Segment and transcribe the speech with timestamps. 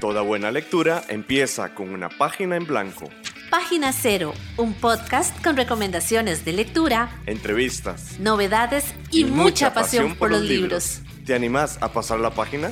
[0.00, 3.10] Toda buena lectura empieza con una página en blanco.
[3.50, 10.42] Página Cero, un podcast con recomendaciones de lectura, entrevistas, novedades y, mucha, pasión, por los
[10.42, 11.00] libros.
[11.26, 12.70] ¿Te animás a pasar la página?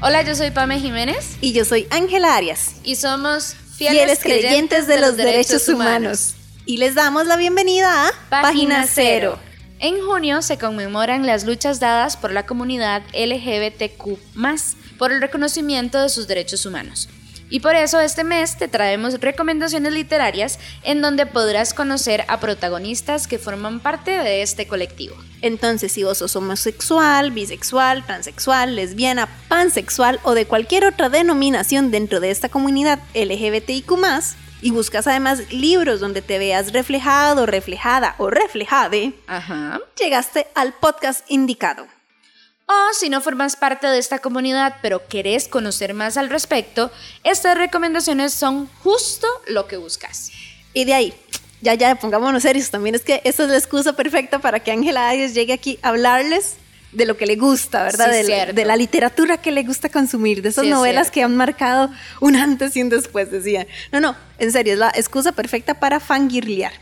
[0.00, 1.36] Hola, yo soy Pame Jiménez.
[1.42, 2.76] Y yo soy Ángela Arias.
[2.82, 6.34] Y somos fieles, creyentes, de los derechos humanos.
[6.64, 9.38] Y les damos la bienvenida a Página Cero.
[9.84, 14.16] En junio se conmemoran las luchas dadas por la comunidad LGBTQ,
[14.96, 17.08] por el reconocimiento de sus derechos humanos.
[17.50, 23.26] Y por eso este mes te traemos recomendaciones literarias en donde podrás conocer a protagonistas
[23.26, 25.16] que forman parte de este colectivo.
[25.40, 32.20] Entonces, si vos sos homosexual, bisexual, transexual, lesbiana, pansexual o de cualquier otra denominación dentro
[32.20, 33.90] de esta comunidad LGBTIQ,
[34.62, 39.12] y buscas además libros donde te veas reflejado, reflejada o reflejade,
[39.98, 41.86] llegaste al podcast indicado.
[42.66, 46.90] O si no formas parte de esta comunidad pero querés conocer más al respecto,
[47.24, 50.30] estas recomendaciones son justo lo que buscas.
[50.72, 51.14] Y de ahí,
[51.60, 55.08] ya, ya, pongámonos serios, también es que esta es la excusa perfecta para que Ángela
[55.08, 56.56] Arias llegue aquí a hablarles
[56.92, 58.10] de lo que le gusta, ¿verdad?
[58.10, 61.90] de, la, literatura que le gusta consumir, de esas novelas que han marcado
[62.20, 63.66] un antes y un después, decía.
[63.90, 66.72] No, no, en serio, es la excusa perfecta para fangirlear.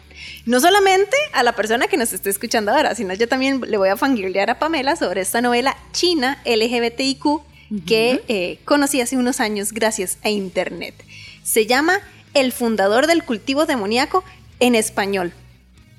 [0.47, 3.89] No solamente a la persona que nos esté escuchando ahora, sino yo también le voy
[3.89, 7.25] a fangirlear a Pamela sobre esta novela china LGBTIQ
[7.87, 10.95] que eh, conocí hace unos años gracias a Internet.
[11.45, 12.01] Se llama
[12.35, 14.25] El fundador del cultivo demoníaco
[14.59, 15.33] en español.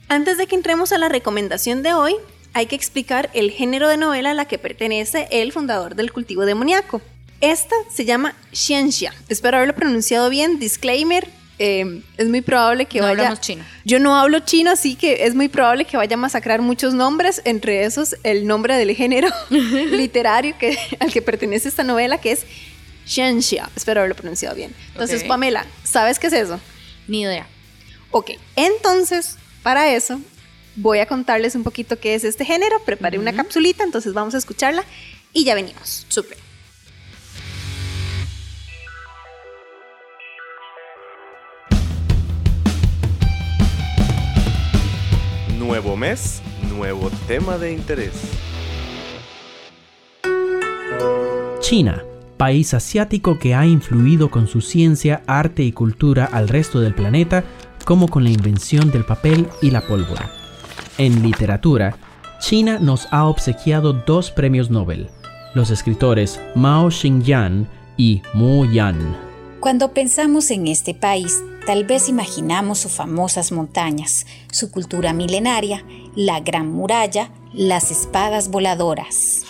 [0.09, 2.15] Antes de que entremos a la recomendación de hoy,
[2.53, 6.45] hay que explicar el género de novela a la que pertenece el fundador del cultivo
[6.45, 7.01] demoníaco.
[7.39, 9.13] Esta se llama Xianxia.
[9.29, 10.59] Espero haberlo pronunciado bien.
[10.59, 11.27] Disclaimer,
[11.63, 13.19] Em, es muy probable que no vaya...
[13.19, 13.63] Hablamos chino.
[13.85, 17.39] Yo no hablo chino, así que es muy probable que vaya a masacrar muchos nombres,
[17.45, 22.47] entre esos el nombre del género literario que, al que pertenece esta novela, que es
[23.05, 23.69] Xianxia.
[23.75, 24.73] Espero haberlo pronunciado bien.
[24.87, 26.59] Entonces, Pamela, ¿sabes qué es eso?
[27.07, 27.45] Ni idea.
[28.09, 30.19] Ok, entonces, para eso,
[30.75, 32.77] voy a contarles un poquito qué es este género.
[32.85, 34.83] Preparé una capsulita, entonces vamos a escucharla
[35.33, 36.05] y ya venimos.
[36.09, 36.37] Súper.
[45.57, 48.13] Nuevo mes, nuevo tema de interés.
[51.61, 52.03] China,
[52.35, 57.45] país asiático que ha influido con su ciencia, arte y cultura al resto del planeta,
[57.85, 60.40] como con la invención del papel y la pólvora.
[60.97, 61.95] En literatura,
[62.39, 65.09] China nos ha obsequiado dos premios Nobel,
[65.53, 69.17] los escritores Mao Xingyan y Mu Yan.
[69.59, 75.83] Cuando pensamos en este país, Tal vez imaginamos sus famosas montañas, su cultura milenaria,
[76.15, 79.45] la gran muralla, las espadas voladoras.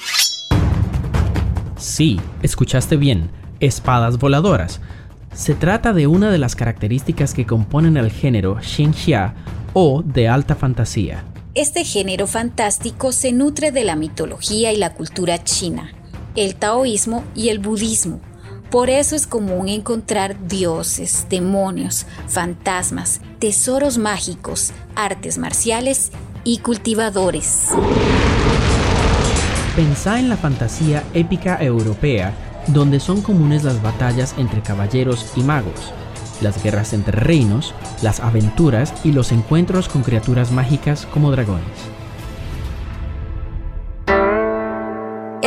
[1.77, 3.29] Sí, escuchaste bien,
[3.61, 4.81] espadas voladoras.
[5.33, 9.33] Se trata de una de las características que componen el género Xinxia
[9.71, 11.23] o de alta fantasía.
[11.53, 15.93] Este género fantástico se nutre de la mitología y la cultura china,
[16.35, 18.21] el taoísmo y el budismo
[18.71, 26.13] por eso es común encontrar dioses, demonios, fantasmas, tesoros mágicos, artes marciales
[26.45, 27.67] y cultivadores.
[29.75, 32.33] Pensá en la fantasía épica europea,
[32.67, 35.91] donde son comunes las batallas entre caballeros y magos,
[36.41, 42.00] las guerras entre reinos, las aventuras y los encuentros con criaturas mágicas como dragones.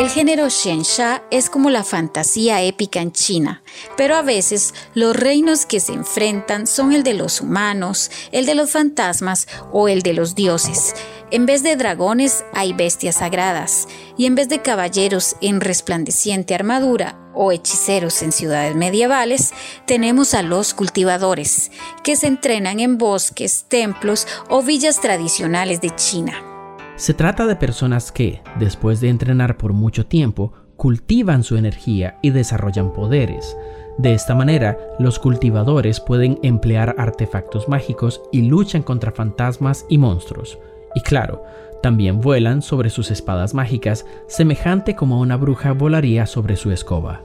[0.04, 3.62] El género Shensha es como la fantasía épica en China,
[3.97, 8.54] pero a veces los reinos que se enfrentan son el de los humanos, el de
[8.54, 10.94] los fantasmas o el de los dioses.
[11.31, 13.88] En vez de dragones hay bestias sagradas,
[14.19, 19.54] y en vez de caballeros en resplandeciente armadura o hechiceros en ciudades medievales,
[19.87, 21.70] tenemos a los cultivadores,
[22.03, 26.53] que se entrenan en bosques, templos o villas tradicionales de China.
[26.97, 32.31] Se trata de personas que, después de entrenar por mucho tiempo, cultivan su energía y
[32.31, 33.56] desarrollan poderes.
[33.99, 40.58] De esta manera, los cultivadores pueden emplear artefactos mágicos y luchan contra fantasmas y monstruos.
[40.94, 41.43] Y claro,
[41.82, 47.25] también vuelan sobre sus espadas mágicas, semejante como una bruja volaría sobre su escoba.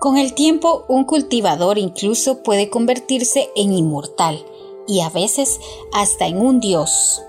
[0.00, 4.44] Con el tiempo, un cultivador incluso puede convertirse en inmortal
[4.86, 5.60] y a veces
[5.92, 7.22] hasta en un dios.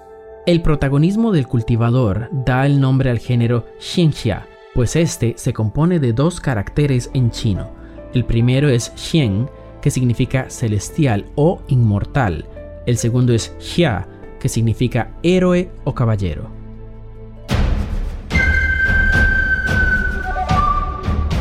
[0.47, 6.13] El protagonismo del cultivador da el nombre al género Xinxia, pues este se compone de
[6.13, 7.69] dos caracteres en chino.
[8.13, 9.49] El primero es Xian,
[9.81, 12.45] que significa celestial o inmortal.
[12.85, 14.07] El segundo es Xia,
[14.39, 16.56] que significa héroe o caballero.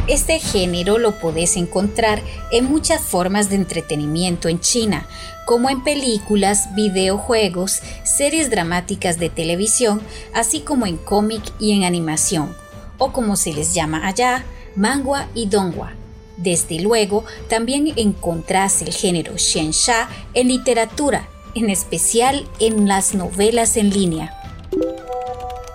[0.08, 2.22] Este género lo podés encontrar
[2.52, 5.08] en muchas formas de entretenimiento en China,
[5.46, 10.00] como en películas, videojuegos, series dramáticas de televisión,
[10.32, 12.54] así como en cómic y en animación,
[12.98, 14.44] o como se les llama allá,
[14.76, 15.94] mangua y donghua.
[16.36, 23.90] Desde luego, también encontrás el género xianxia en literatura, en especial en las novelas en
[23.90, 24.32] línea.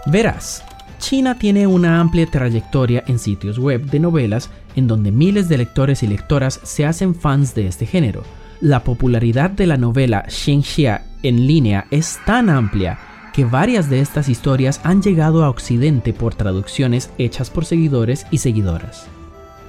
[0.05, 0.63] Verás,
[1.01, 6.03] China tiene una amplia trayectoria en sitios web de novelas en donde miles de lectores
[6.03, 8.23] y lectoras se hacen fans de este género.
[8.61, 12.99] La popularidad de la novela Xianxia en línea es tan amplia
[13.33, 18.37] que varias de estas historias han llegado a Occidente por traducciones hechas por seguidores y
[18.37, 19.07] seguidoras.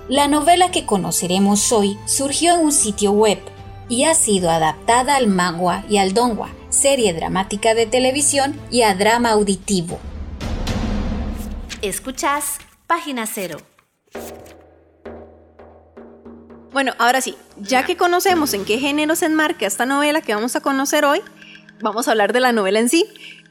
[0.09, 3.39] La novela que conoceremos hoy surgió en un sitio web
[3.89, 8.95] y ha sido adaptada al manga y al donghua, serie dramática de televisión y a
[8.95, 9.99] drama auditivo.
[11.83, 13.59] Escuchás Página Cero.
[16.71, 20.55] Bueno, ahora sí, ya que conocemos en qué género se enmarca esta novela que vamos
[20.55, 21.21] a conocer hoy,
[21.81, 23.05] vamos a hablar de la novela en sí.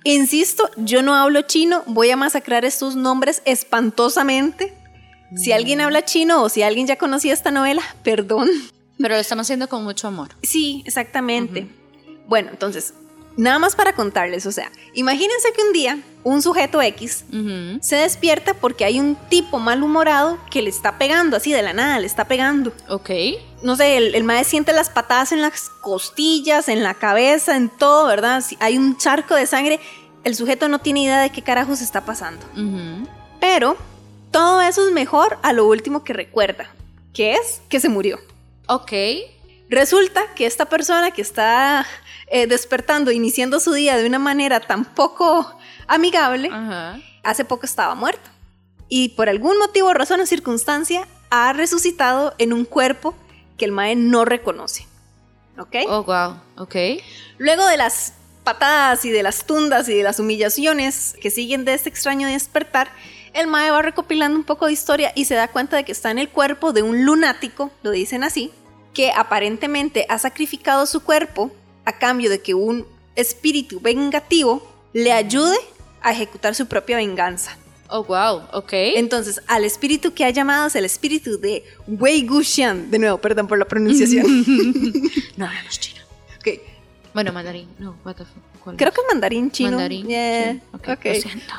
[0.05, 4.73] Insisto, yo no hablo chino, voy a masacrar estos nombres espantosamente.
[5.35, 8.49] Si alguien habla chino o si alguien ya conocía esta novela, perdón.
[8.97, 10.29] Pero lo estamos haciendo con mucho amor.
[10.41, 11.67] Sí, exactamente.
[12.27, 12.93] Bueno, entonces,
[13.37, 17.25] Nada más para contarles, o sea, imagínense que un día un sujeto X
[17.81, 21.99] se despierta porque hay un tipo malhumorado que le está pegando, así de la nada,
[21.99, 22.73] le está pegando.
[22.89, 23.09] Ok.
[23.63, 27.69] No sé, el, el maestro siente las patadas en las costillas, en la cabeza, en
[27.69, 28.41] todo, ¿verdad?
[28.41, 29.79] Si hay un charco de sangre,
[30.23, 32.45] el sujeto no tiene idea de qué carajos está pasando.
[33.39, 33.77] Pero
[34.31, 36.69] todo eso es mejor a lo último que recuerda,
[37.13, 38.19] que es que se murió.
[38.67, 38.91] Ok.
[39.69, 41.85] Resulta que esta persona que está
[42.31, 45.53] eh, despertando, iniciando su día de una manera tan poco
[45.85, 46.49] amigable,
[47.23, 48.29] hace poco estaba muerto.
[48.87, 53.13] Y por algún motivo, razón o circunstancia, ha resucitado en un cuerpo
[53.57, 54.87] que el Mae no reconoce.
[55.59, 55.75] ¿Ok?
[55.89, 56.37] Oh, wow.
[56.57, 56.75] Ok.
[57.37, 58.13] Luego de las
[58.45, 62.89] patadas y de las tundas y de las humillaciones que siguen de este extraño despertar,
[63.33, 66.11] el Mae va recopilando un poco de historia y se da cuenta de que está
[66.11, 68.51] en el cuerpo de un lunático, lo dicen así,
[68.93, 71.51] que aparentemente ha sacrificado su cuerpo
[71.85, 72.85] a cambio de que un
[73.15, 75.57] espíritu vengativo le ayude
[76.01, 77.57] a ejecutar su propia venganza.
[77.89, 78.71] Oh, wow, ok.
[78.71, 82.89] Entonces, al espíritu que ha llamado es el espíritu de Wei Guxian.
[82.89, 84.25] De nuevo, perdón por la pronunciación.
[85.35, 86.01] no hablamos chino.
[86.39, 86.61] Ok.
[87.13, 87.67] Bueno, mandarín.
[87.79, 88.77] No, what the fuck.
[88.77, 89.71] Creo que mandarín chino.
[89.71, 90.07] Mandarín.
[90.07, 90.53] Yeah.
[90.53, 90.61] sí.
[90.73, 91.53] Ok, lo siento.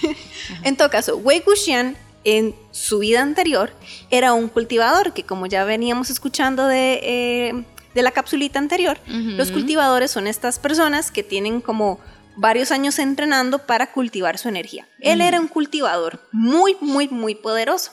[0.64, 3.70] en todo caso, Wei Guxian en su vida anterior
[4.10, 7.64] era un cultivador que como ya veníamos escuchando de, eh,
[7.98, 11.98] de la capsulita anterior, los cultivadores son estas personas que tienen como
[12.36, 14.88] varios años entrenando para cultivar su energía.
[15.00, 17.90] Él era un cultivador muy, muy, muy poderoso.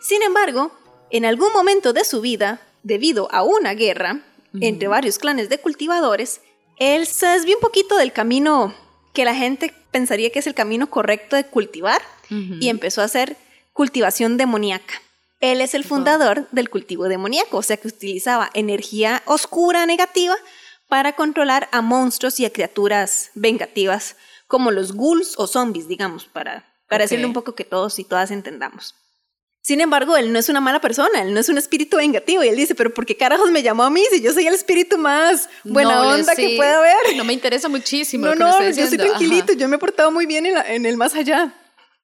[0.00, 0.70] Sin embargo,
[1.10, 4.20] en algún momento de su vida, debido a una guerra
[4.60, 6.40] entre varios clanes de cultivadores,
[6.78, 8.74] él se desvió un poquito del camino
[9.12, 12.00] que la gente pensaría que es el camino correcto de cultivar
[12.30, 13.36] y empezó a hacer
[13.72, 15.02] cultivación demoníaca.
[15.40, 20.34] Él es el fundador del cultivo demoníaco, o sea que utilizaba energía oscura, negativa,
[20.88, 24.16] para controlar a monstruos y a criaturas vengativas,
[24.46, 27.10] como los ghouls o zombies, digamos, para, para Ok.
[27.10, 28.94] decirle un poco que todos y todas entendamos.
[29.62, 32.44] Sin embargo, él no es una mala persona, él no es un espíritu vengativo.
[32.44, 34.54] Y él dice, pero ¿por qué carajos me llamó a mí si yo soy el
[34.54, 36.42] espíritu más buena No, onda sí.
[36.50, 37.16] que pueda haber?
[37.16, 38.26] No me interesa muchísimo.
[38.26, 39.58] No, lo que me no, está yo soy tranquilito, Ajá.
[39.58, 41.52] yo me he portado muy bien en, la- en el más allá.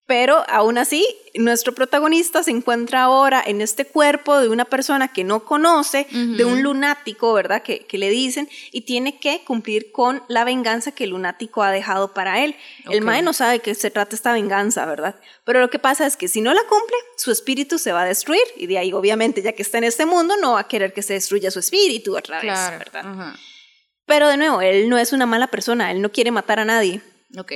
[0.04, 5.22] Pero aún así, nuestro protagonista se encuentra ahora en este cuerpo de una persona que
[5.22, 7.62] no conoce, de un lunático, ¿verdad?
[7.62, 11.70] Que, que le dicen, y tiene que cumplir con la venganza que el lunático ha
[11.70, 12.56] dejado para él.
[12.90, 15.14] El mae no sabe de qué se trata esta venganza, ¿verdad?
[15.44, 18.06] Pero lo que pasa es que si no la cumple, su espíritu se va a
[18.06, 20.92] destruir, y de ahí, obviamente, ya que está en este mundo, no va a querer
[20.92, 22.78] que se destruya su espíritu otra vez, Claro.
[22.78, 23.34] ¿verdad?
[24.04, 27.00] Pero de nuevo, él no es una mala persona, él no quiere matar a nadie.
[27.38, 27.52] Ok.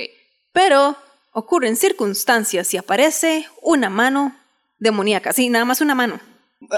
[0.53, 0.95] Pero
[1.37, 4.35] ocurren circunstancias y aparece una mano
[4.79, 5.33] demoníaca.
[5.33, 6.19] Sí, nada más una mano.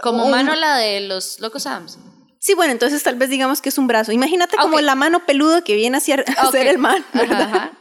[0.03, 1.97] Como Un- mano la de los locos Adams.
[2.39, 4.11] Sí, bueno, entonces tal vez digamos que es un brazo.
[4.11, 4.81] Imagínate como Ok.
[4.81, 5.99] la mano peluda que viene a
[6.37, 7.41] hacer, el mal, ¿verdad?
[7.41, 7.71] Ajá, ajá.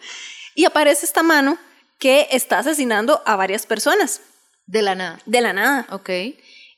[0.55, 1.59] Y aparece esta mano
[1.99, 4.21] que está asesinando a varias personas
[4.67, 5.19] De la nada.
[5.27, 5.87] de la nada.
[5.91, 6.11] Ok.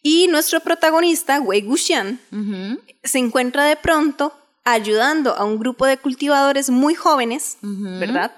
[0.02, 4.32] Y nuestro protagonista, Wei Guxian, Ujú, se encuentra de pronto
[4.64, 7.58] ayudando a un grupo de cultivadores muy jóvenes.
[7.62, 8.32] ¿verdad?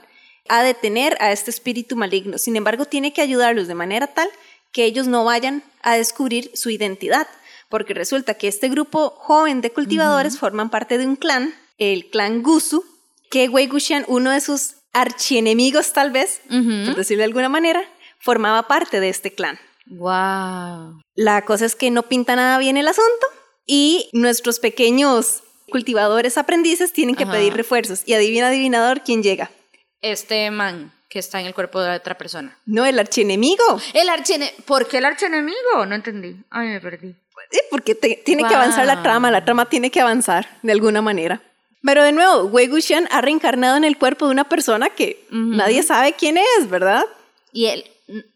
[0.52, 2.36] A detener a este espíritu maligno.
[2.36, 4.28] Sin embargo, tiene que ayudarlos de manera tal
[4.70, 7.26] que ellos no vayan a descubrir su identidad,
[7.70, 12.42] porque resulta que este grupo joven de cultivadores forman parte de un clan, el clan
[12.42, 12.84] Gusu,
[13.30, 16.86] que Wei Guxian, uno de sus archienemigos tal vez, Ujú.
[16.86, 17.82] por decirlo de alguna manera,
[18.18, 19.58] formaba parte de este clan.
[19.86, 21.00] Wow.
[21.14, 23.26] La cosa es que no pinta nada bien el asunto
[23.66, 28.02] y nuestros pequeños cultivadores aprendices tienen que pedir refuerzos.
[28.04, 29.50] Y adivina, adivinador, ¿quién llega?
[30.02, 32.56] Este man que está en el cuerpo de otra persona.
[32.64, 33.62] No, el archienemigo.
[33.92, 34.56] El archienemigo.
[34.64, 35.86] ¿Por qué el archienemigo?
[35.86, 36.36] No entendí.
[36.50, 37.14] Ay, me perdí.
[37.70, 41.42] porque tiene que avanzar la trama, la trama tiene que avanzar de alguna manera.
[41.84, 45.82] Pero de nuevo, Wei Wuxian ha reencarnado en el cuerpo de una persona que nadie
[45.82, 47.04] sabe quién es, ¿verdad?
[47.52, 47.84] Y él,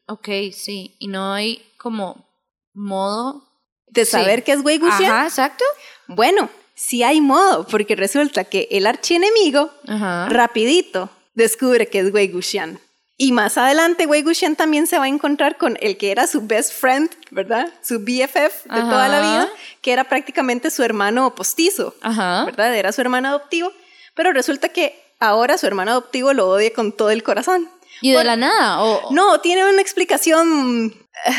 [0.06, 2.28] ok, sí, y no hay como
[2.74, 3.44] modo
[3.86, 5.12] de saber qué es Wei Wuxian.
[5.12, 5.64] Ajá, exacto.
[6.08, 9.70] Bueno, sí hay modo, porque resulta que el archienemigo,
[10.28, 12.80] rapidito, descubre que es Wei Wuxian.
[13.18, 16.46] Y más adelante, Wei Wuxian también se va a encontrar con el que era su
[16.46, 17.72] best friend, ¿verdad?
[17.80, 19.48] Su BFF de toda la vida,
[19.80, 22.74] que era prácticamente su hermano postizo, ¿verdad?
[22.74, 23.72] Era su hermano adoptivo.
[24.14, 27.70] Pero resulta que ahora su hermano adoptivo lo odia con todo el corazón.
[28.02, 28.82] ¿Y de la nada?
[28.82, 29.10] ¿O?
[29.12, 30.92] No, tiene una explicación
[31.24, 31.32] eh,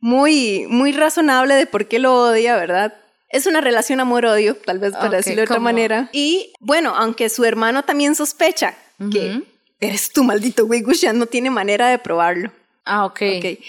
[0.00, 2.94] muy, muy razonable de por qué lo odia, ¿verdad?
[3.28, 6.08] Es una relación amor-odio, tal vez para decirlo de otra manera.
[6.12, 8.74] Y bueno, aunque su hermano también sospecha
[9.10, 9.42] que
[9.80, 12.50] eres tú, maldito Wei Wuxian, no tiene manera de probarlo.
[12.84, 13.12] Ah, ok.
[13.12, 13.60] okay.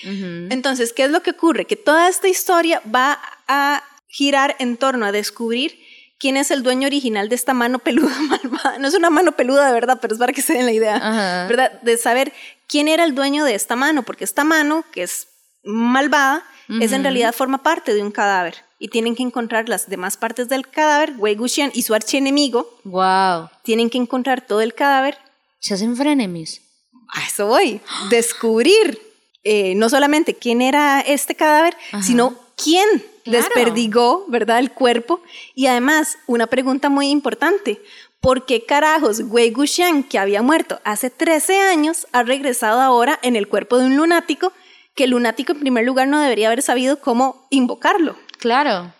[0.49, 1.65] Entonces, ¿qué es lo que ocurre?
[1.65, 5.79] Que toda esta historia va a girar en torno a descubrir
[6.19, 8.77] quién es el dueño original de esta mano peluda malvada.
[8.79, 11.45] No es una mano peluda de verdad, pero es para que se den la idea,
[11.47, 11.81] ¿verdad?
[11.81, 12.33] De saber
[12.67, 15.27] quién era el dueño de esta mano, porque esta mano, que es
[15.63, 16.43] malvada,
[16.81, 18.64] es en realidad forma parte de un cadáver.
[18.77, 22.67] Y tienen que encontrar las demás partes del cadáver, Wei Wuxian y su archienemigo.
[22.83, 23.49] Wow.
[23.63, 25.17] Tienen que encontrar todo el cadáver
[25.65, 26.61] se hacen frenemies.
[27.07, 27.81] A eso voy.
[28.11, 29.01] Descubrir
[29.43, 32.87] eh, no solamente quién era este cadáver, sino quién
[33.25, 35.23] desperdigó, ¿verdad?, el cuerpo.
[35.55, 37.81] Y además, una pregunta muy importante.
[38.19, 43.35] ¿Por qué carajos Wei Guxian, que había muerto hace 13 años, ha regresado ahora en
[43.35, 44.53] el cuerpo de un lunático?
[44.93, 48.17] Que el lunático, en primer lugar, no debería haber sabido cómo invocarlo.
[48.37, 48.93] Claro.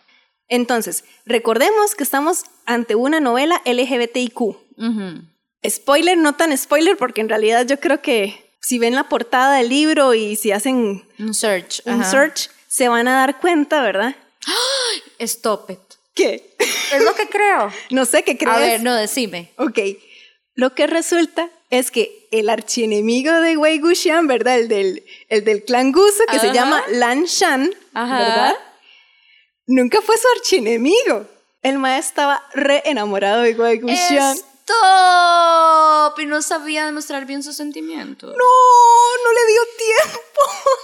[0.48, 4.40] Entonces, recordemos que estamos ante una novela LGBTIQ.
[5.68, 9.70] Spoiler, no tan spoiler, porque en realidad yo creo que si ven la portada del
[9.70, 14.16] libro y si hacen un search, un search se van a dar cuenta, ¿verdad?
[15.20, 15.80] Stop it.
[16.14, 16.56] ¿Qué?
[16.94, 17.72] Es lo que creo.
[17.90, 18.56] no sé qué crees.
[18.56, 19.52] A ver, no, decime.
[19.58, 19.80] Ok.
[20.54, 24.60] Lo que resulta es que el archienemigo de Wei Wuxian, ¿verdad?
[24.60, 28.56] El del, el del clan Guso, que se llama Lan Shan, ¿verdad?
[29.68, 31.26] Nunca fue su archienemigo.
[31.62, 34.38] El maestro estaba re enamorado de Wei Wuxian.
[34.38, 36.20] ¡Stop!
[36.20, 38.30] Y no sabía demostrar bien sus sentimientos.
[38.30, 40.42] No, no le dio tiempo.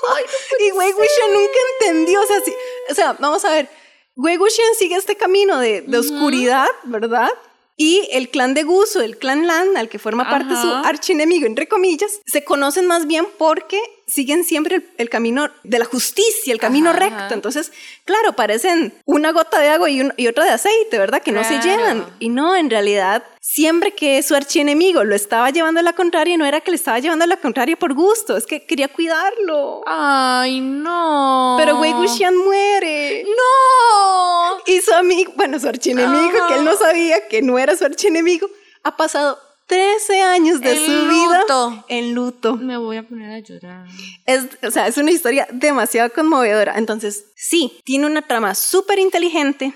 [0.15, 0.23] Ay,
[0.67, 2.21] y Wei Wuxian nunca entendió.
[2.21, 2.41] O sea,
[2.89, 3.69] o sea, vamos a ver.
[4.15, 7.29] Wei Wuxian sigue este camino de, de oscuridad, ¿verdad?
[7.77, 11.67] Y el clan de Guso, el clan Lan, al que forma parte su archienemigo, entre
[11.67, 13.81] comillas, se conocen más bien porque
[14.11, 17.33] siguen siempre el, camino de la justicia, el camino recto.
[17.33, 17.71] Entonces,
[18.03, 21.21] claro, parecen una gota de agua y, y otra de aceite, ¿verdad?
[21.21, 22.05] Que no se llevan.
[22.19, 26.45] Y no, en realidad, siempre que su archienemigo lo estaba llevando a la contraria, no
[26.45, 29.83] era que le estaba llevando a la contraria por gusto, es que quería cuidarlo.
[29.85, 31.55] Ay, no.
[31.57, 33.23] Pero Wei Wuxian muere.
[33.23, 34.57] No.
[34.65, 38.49] Y su amigo, bueno, su archienemigo, que él no sabía que no era su archienemigo,
[38.83, 39.39] ha pasado
[39.71, 41.45] 13 años de su vida
[41.87, 42.57] en luto.
[42.57, 43.87] Me voy a poner a llorar.
[44.25, 46.77] Es, o sea, es una historia demasiado conmovedora.
[46.77, 49.71] Entonces, sí, tiene una trama súper inteligente.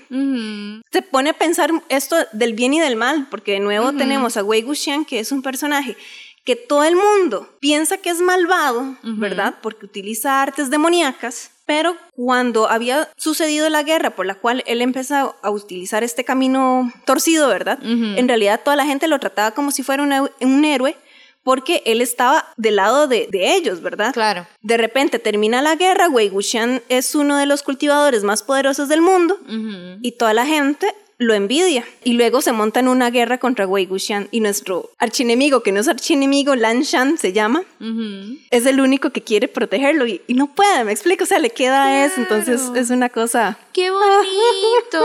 [0.92, 4.44] Se pone a pensar esto del bien y del mal, porque de nuevo tenemos a
[4.44, 5.96] Wei Wuxian, que es un personaje
[6.46, 9.56] que todo el mundo piensa que es malvado, ¿verdad?
[9.60, 15.34] Porque utiliza artes demoníacas pero cuando había sucedido la guerra por la cual él empezó
[15.42, 17.80] a utilizar este camino torcido, ¿verdad?
[17.82, 20.96] En realidad toda la gente lo trataba como si fuera un, héroe
[21.42, 24.12] porque él estaba del lado de, ellos, ¿verdad?
[24.14, 24.46] Claro.
[24.62, 29.00] De repente termina la guerra, Wei Wuxian es uno de los cultivadores más poderosos del
[29.00, 29.36] mundo
[30.02, 33.86] y toda la gente lo envidia y luego se monta en una guerra contra Wei
[33.86, 37.62] Wuxian y nuestro archienemigo, que no es archienemigo, Lan Shan se llama,
[38.50, 42.04] es el único que quiere protegerlo y, no puede, me explico, o sea, le queda
[42.04, 43.58] eso, entonces es una cosa...
[43.72, 44.98] ¡Qué bonito!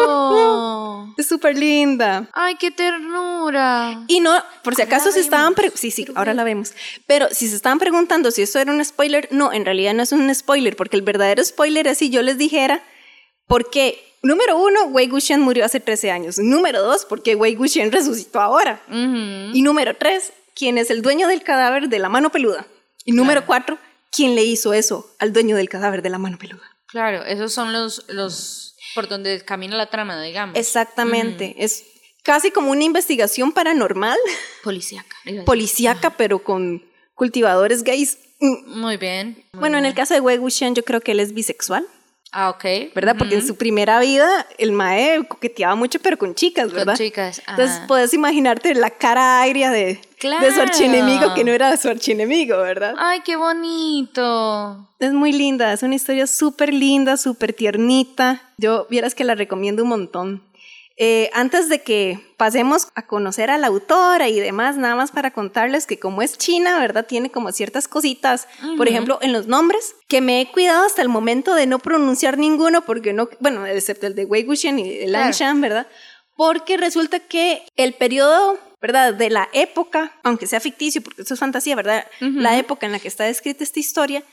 [1.18, 2.30] es súper linda.
[2.34, 4.04] ¡Ay, qué ternura!
[4.08, 5.56] Y no, por si acaso se estaban...
[5.76, 6.74] Sí, sí, ahora la vemos.
[7.08, 10.12] Pero si se estaban preguntando si esto era un spoiler, no, en realidad no es
[10.12, 12.84] un spoiler, porque el verdadero spoiler es si yo les dijera
[13.48, 16.38] por qué Número uno, Wei Wuxian murió hace 13 años.
[16.38, 18.82] Número dos, porque Wei Wuxian resucitó ahora.
[18.90, 22.68] Y número tres, quién es el dueño del cadáver de la mano peluda.
[23.04, 23.80] Y número cuatro,
[24.12, 26.62] quién le hizo eso al dueño del cadáver de la mano peluda.
[26.86, 30.58] Claro, esos son los, los por donde camina la trama, digamos.
[30.58, 31.56] Exactamente.
[31.58, 31.86] Es
[32.24, 34.18] casi como una investigación paranormal.
[34.64, 35.16] Policíaca.
[35.46, 36.84] Policíaca, pero con
[37.16, 38.18] cultivadores gays.
[38.40, 39.46] Muy bien.
[39.54, 41.88] bueno, en el caso de Wei Wuxian yo creo que él es bisexual.
[42.34, 42.94] Ah, ok.
[42.96, 43.16] ¿Verdad?
[43.18, 46.96] Porque en su primera vida el mae coqueteaba mucho, pero con chicas, ¿verdad?
[46.96, 47.42] Con chicas.
[47.46, 52.58] Entonces puedes imaginarte la cara agria de, de su archienemigo que no era su archienemigo,
[52.58, 52.96] ¿verdad?
[52.98, 54.88] Ay, qué bonito.
[55.00, 58.42] Es muy linda, es una historia súper linda, súper tiernita.
[58.58, 60.42] Yo vieras que la recomiendo un montón.
[61.04, 65.32] Eh, antes de que pasemos a conocer a la autora y demás, nada más para
[65.32, 67.08] contarles que como es china, ¿verdad?
[67.08, 71.10] Tiene como ciertas cositas, por ejemplo, en los nombres, que me he cuidado hasta el
[71.10, 75.14] momento de no pronunciar ninguno, porque no, bueno, excepto el de Wei Wuxian y el
[75.14, 75.88] Lanshan, ¿verdad?
[76.36, 79.16] Porque resulta que el periodo ¿verdad?
[79.16, 82.06] De la época, aunque sea ficticio, porque eso es fantasía, ¿verdad?
[82.20, 84.24] La época en la que está descrita esta historia,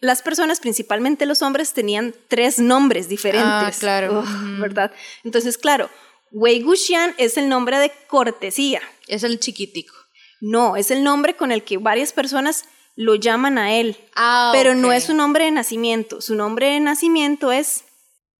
[0.00, 3.46] las personas, principalmente los hombres, tenían tres nombres diferentes.
[3.46, 4.24] Ah, claro.
[4.58, 4.92] ¿Verdad?
[5.22, 5.88] Entonces, claro,
[6.36, 8.82] Wei Guxian es el nombre de cortesía.
[9.06, 9.94] Es el chiquitico.
[10.40, 12.64] No, es el nombre con el que varias personas
[12.96, 13.96] lo llaman a él.
[14.16, 16.20] Ah, pero no es su nombre de nacimiento.
[16.20, 17.84] Su nombre de nacimiento es...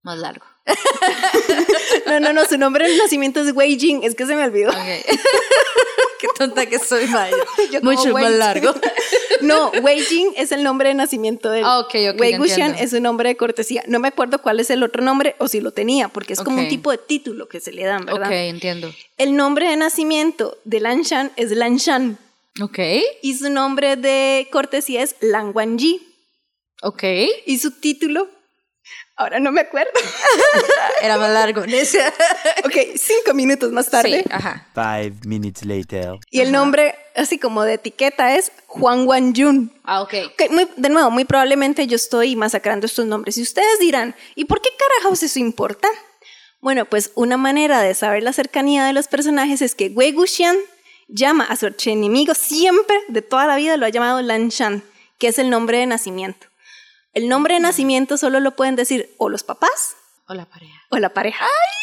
[0.02, 0.44] Más largo.
[2.06, 4.02] no, no, no, su nombre de nacimiento es Wei Jing.
[4.02, 4.70] Es que se me olvidó.
[6.20, 7.36] Qué tonta que soy, Maya.
[7.82, 8.74] Mucho más largo.
[9.42, 11.64] No, Wei Jing es el nombre de nacimiento de él.
[11.66, 12.20] Ah, ok, ok.
[12.20, 13.84] Wei Wuxian es un nombre de cortesía.
[13.88, 16.58] No me acuerdo cuál es el otro nombre o si lo tenía, porque es como
[16.60, 18.28] un tipo de título que se le dan, ¿verdad?
[18.28, 18.94] Ok, entiendo.
[19.18, 22.18] El nombre de nacimiento de Lan Shan es Lan Shan.
[22.60, 22.78] Ok.
[23.20, 26.00] Y su nombre de cortesía es Lan Wangji.
[26.82, 27.02] Ok.
[27.46, 28.28] Y su título
[29.16, 29.92] Ahora no me acuerdo.
[31.02, 31.62] Era más largo.
[32.64, 34.22] ok, cinco minutos más tarde.
[34.22, 34.66] Sí, ajá.
[34.74, 36.14] Five minutes later.
[36.30, 39.32] Y el nombre, así como de etiqueta, es Juan Wan
[39.84, 40.14] Ah, ok.
[40.32, 43.38] okay de nuevo, muy probablemente yo estoy masacrando estos nombres.
[43.38, 45.88] Y ustedes dirán, ¿y por qué carajos eso importa?
[46.60, 50.56] Bueno, pues una manera de saber la cercanía de los personajes es que Wei Guxian
[51.08, 54.82] llama a su archienemigo siempre, de toda la vida, lo ha llamado Lan Shan,
[55.18, 56.46] que es el nombre de nacimiento.
[57.14, 59.96] El nombre de nacimiento solo lo pueden decir o los papás
[60.26, 60.80] o la pareja.
[60.90, 61.44] O la pareja.
[61.44, 61.74] ¡Ay!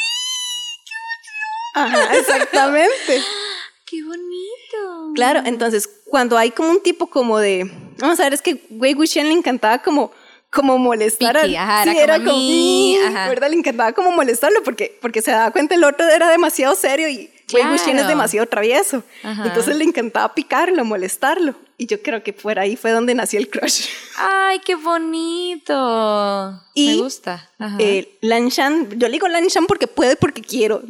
[1.74, 3.24] Ajá, exactamente.
[3.86, 5.14] ¡Qué bonito!
[5.16, 8.94] Claro, entonces cuando hay como un tipo como de, vamos a ver, es que Wei
[8.94, 10.12] Wuxian le encantaba como
[10.50, 12.98] como molestar a, ajá, sí, era como, mí,
[13.30, 13.50] ¿verdad?
[13.50, 17.32] Le encantaba como molestarlo porque, porque se daba cuenta el otro era demasiado serio y
[17.54, 19.04] Wei Wuxian es demasiado travieso.
[19.24, 21.56] Entonces le encantaba picarlo, molestarlo.
[21.78, 23.88] Y yo creo que por ahí fue donde nació el crush.
[24.18, 26.62] ¡Ay, qué bonito!
[26.76, 27.50] Me gusta.
[27.80, 30.84] Eh, Lanshan, yo le digo Lanshan porque puede, porque quiero.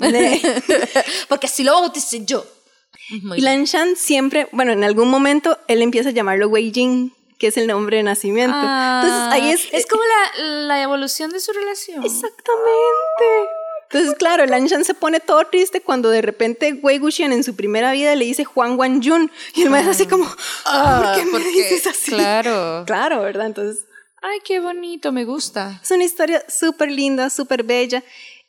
[1.30, 2.46] porque así lo bauticé yo.
[3.10, 7.58] y Lanshan siempre, bueno, en algún momento él empieza a llamarlo Wei Jing que es
[7.58, 8.56] el nombre de nacimiento.
[8.56, 9.68] Entonces ahí es...
[9.72, 12.04] Es como la, la evolución de su relación.
[12.06, 13.50] Exactamente.
[13.94, 17.92] Entonces, claro, Lanshan se pone todo triste cuando de repente Wei Wuxian en su primera
[17.92, 20.26] vida le dice Juan Wan Jun y el maestro así como,
[20.66, 22.12] ah, ¿por qué me dices así?
[22.12, 22.86] Claro.
[22.88, 23.48] Claro, ¿verdad?
[23.48, 23.86] Entonces...
[24.22, 25.80] Ay, qué bonito, me gusta.
[25.84, 28.04] Es una historia súper linda, súper bella.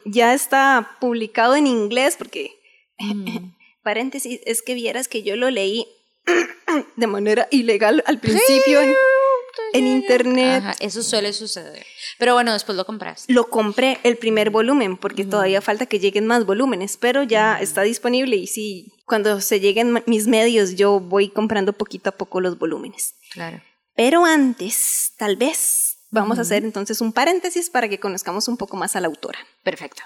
[0.05, 2.53] Ya está publicado en inglés porque,
[2.99, 3.53] mm.
[3.83, 5.87] paréntesis, es que vieras que yo lo leí
[6.97, 8.81] de manera ilegal al principio
[9.73, 10.65] en, internet.
[10.81, 11.85] eso suele suceder.
[12.19, 13.25] Pero bueno, después lo compras.
[13.29, 17.83] Lo compré el primer volumen porque todavía falta que lleguen más volúmenes, pero ya está
[17.83, 22.59] disponible y sí, cuando se lleguen mis medios yo voy comprando poquito a poco los
[22.59, 23.15] volúmenes.
[23.31, 23.61] Claro.
[23.95, 28.77] Pero antes, tal vez, vamos a hacer entonces un paréntesis para que conozcamos un poco
[28.77, 29.39] más a la autora.
[29.63, 30.03] Perfecto.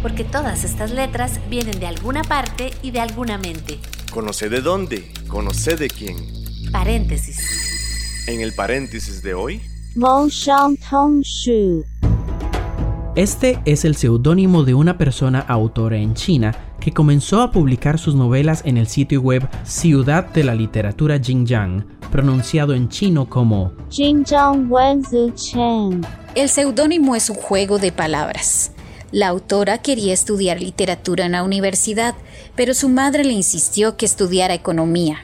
[0.00, 3.78] Porque todas estas letras vienen de alguna parte y de alguna mente.
[4.12, 6.16] Conoce de dónde, conoce de quién.
[6.70, 7.38] Paréntesis.
[8.26, 9.62] En el paréntesis de hoy.
[13.16, 18.14] Este es el seudónimo de una persona autora en China que comenzó a publicar sus
[18.14, 23.72] novelas en el sitio web Ciudad de la Literatura Xinjiang, pronunciado en chino como
[26.34, 28.71] El seudónimo es un juego de palabras.
[29.12, 32.14] La autora quería estudiar literatura en la universidad,
[32.56, 35.18] pero su madre le insistió que estudiara economía.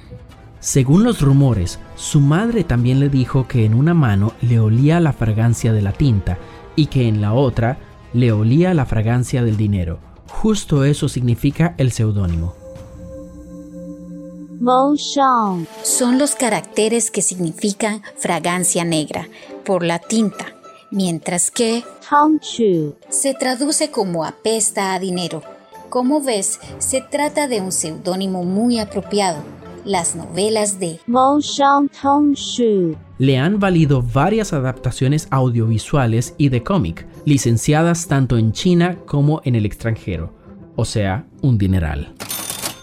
[0.61, 5.15] Según los rumores, su madre también le dijo que en una mano le olía la
[5.15, 6.37] fragancia de la tinta
[6.77, 7.79] y que en la otra
[8.13, 10.01] le olía la fragancia del dinero.
[10.29, 12.55] Justo eso significa el seudónimo.
[15.83, 19.29] Son los caracteres que significan fragancia negra
[19.65, 20.47] por la tinta,
[20.91, 21.85] mientras que
[23.09, 25.43] se traduce como apesta a dinero.
[25.89, 29.43] Como ves, se trata de un seudónimo muy apropiado
[29.85, 31.01] las novelas de
[33.19, 39.55] Le han valido varias adaptaciones audiovisuales y de cómic, licenciadas tanto en China como en
[39.55, 40.35] el extranjero,
[40.77, 42.15] o sea, un dineral.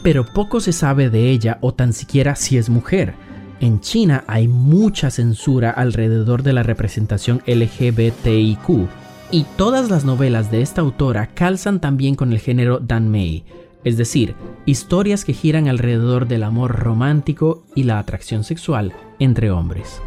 [0.04, 3.15] pero poco se sabe de ella o tan siquiera si es mujer.
[3.60, 8.88] En China hay mucha censura alrededor de la representación LGBTIQ,
[9.32, 13.44] y todas las novelas de esta autora calzan también con el género Danmei,
[13.84, 20.02] es decir, historias que giran alrededor del amor romántico y la atracción sexual entre hombres.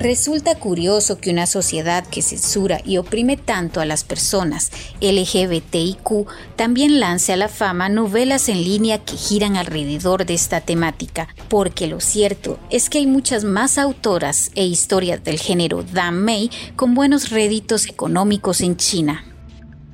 [0.00, 7.00] Resulta curioso que una sociedad que censura y oprime tanto a las personas LGBTIQ también
[7.00, 11.98] lance a la fama novelas en línea que giran alrededor de esta temática, porque lo
[11.98, 17.88] cierto es que hay muchas más autoras e historias del género Mei con buenos réditos
[17.88, 19.24] económicos en China.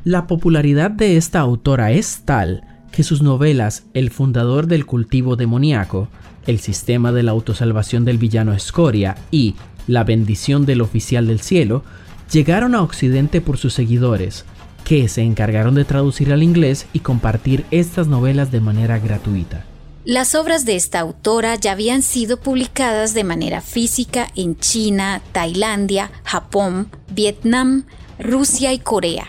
[0.05, 2.63] La popularidad de esta autora es tal
[2.93, 6.09] que sus novelas El fundador del cultivo demoníaco,
[6.47, 9.55] El sistema de la autosalvación del villano Escoria y
[9.87, 11.85] la bendición del oficial del cielo,
[12.33, 14.45] llegaron a Occidente por sus seguidores,
[14.85, 19.65] que se encargaron de traducir al inglés y compartir estas novelas de manera gratuita.
[20.05, 26.11] Las obras de esta autora ya habían sido publicadas de manera física en China, Tailandia,
[26.25, 27.85] Japón, Vietnam,
[28.19, 29.27] Rusia y Corea.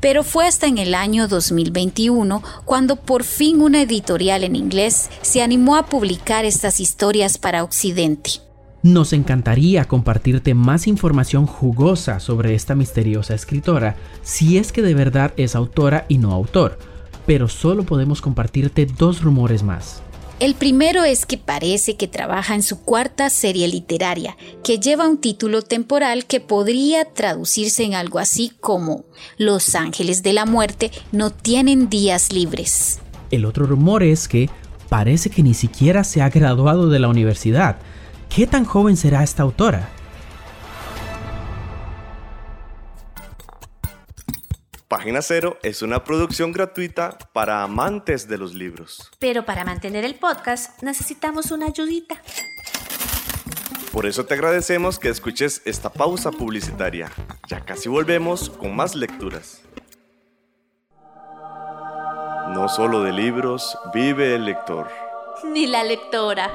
[0.00, 5.42] Pero fue hasta en el año 2021 cuando por fin una editorial en inglés se
[5.42, 8.45] animó a publicar estas historias para Occidente.
[8.86, 15.34] Nos encantaría compartirte más información jugosa sobre esta misteriosa escritora, si es que de verdad
[15.36, 16.78] es autora y no autor,
[17.26, 20.02] pero solo podemos compartirte dos rumores más.
[20.38, 25.18] El primero es que parece que trabaja en su cuarta serie literaria, que lleva un
[25.18, 29.04] título temporal que podría traducirse en algo así como
[29.36, 33.00] Los ángeles de la muerte no tienen días libres.
[33.32, 34.48] El otro rumor es que
[34.88, 37.78] parece que ni siquiera se ha graduado de la universidad,
[38.28, 39.88] ¿Qué tan joven será esta autora?
[44.88, 49.10] Página Cero es una producción gratuita para amantes de los libros.
[49.18, 52.22] Pero para mantener el podcast necesitamos una ayudita.
[53.90, 57.10] Por eso te agradecemos que escuches esta pausa publicitaria.
[57.48, 59.62] Ya casi volvemos con más lecturas.
[62.50, 64.88] No solo de libros vive el lector.
[65.44, 66.54] Ni la lectora.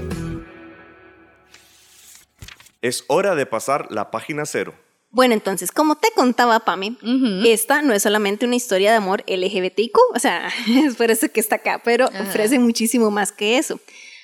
[2.81, 4.73] Es hora de pasar la página cero.
[5.11, 6.97] Bueno, entonces, como te contaba Pami,
[7.45, 11.41] esta no es solamente una historia de amor LGBTIQ, o sea, es por eso que
[11.41, 13.79] está acá, pero ofrece muchísimo más que eso.